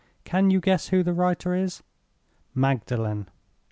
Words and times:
Can 0.23 0.49
you 0.49 0.59
guess 0.61 0.87
who 0.87 1.03
the 1.03 1.13
writer 1.13 1.53
is?—Magdalen! 1.53 3.27